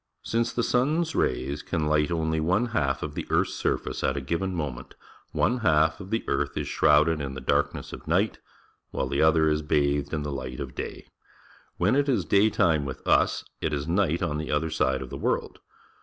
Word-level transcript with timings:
Since 0.23 0.51
the 0.51 0.63
sun's 0.63 1.13
rays 1.15 1.61
can 1.61 1.85
light 1.85 2.09
only 2.09 2.39
one 2.39 2.65
half 2.73 3.03
of 3.03 3.13
the 3.13 3.27
earth's 3.29 3.53
surface 3.53 4.03
at 4.03 4.17
a 4.17 4.19
given 4.19 4.55
moment, 4.55 4.95
one 5.31 5.59
half 5.59 5.99
of 5.99 6.09
the 6.09 6.23
world 6.27 6.49
is 6.57 6.67
shrouded 6.67 7.21
in 7.21 7.35
the 7.35 7.39
darkness 7.39 7.93
of 7.93 8.07
night 8.07 8.39
while 8.89 9.07
the 9.07 9.21
other 9.21 9.47
is 9.47 9.61
bathed 9.61 10.11
in 10.11 10.23
the 10.23 10.31
light 10.31 10.59
of 10.59 10.73
day. 10.73 11.05
^^^len 11.79 11.95
it 11.95 12.09
is 12.09 12.25
daytime 12.25 12.83
with 12.83 13.05
us, 13.07 13.45
it 13.61 13.73
is 13.73 13.87
night 13.87 14.23
on 14.23 14.39
the 14.39 14.49
other 14.49 14.71
side 14.71 15.03
of 15.03 15.11
the 15.11 15.19
world. 15.19 15.59